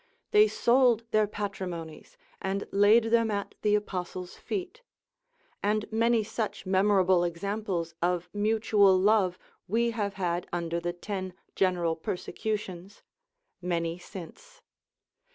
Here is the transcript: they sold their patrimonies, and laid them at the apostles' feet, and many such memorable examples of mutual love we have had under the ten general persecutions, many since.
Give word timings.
they 0.31 0.47
sold 0.47 1.03
their 1.11 1.27
patrimonies, 1.27 2.17
and 2.41 2.67
laid 2.71 3.03
them 3.11 3.29
at 3.29 3.53
the 3.61 3.75
apostles' 3.75 4.35
feet, 4.35 4.81
and 5.61 5.85
many 5.91 6.23
such 6.23 6.65
memorable 6.65 7.23
examples 7.23 7.93
of 8.01 8.27
mutual 8.33 8.97
love 8.99 9.37
we 9.67 9.91
have 9.91 10.15
had 10.15 10.47
under 10.51 10.79
the 10.79 10.91
ten 10.91 11.33
general 11.53 11.95
persecutions, 11.95 13.03
many 13.61 13.99
since. 13.99 14.63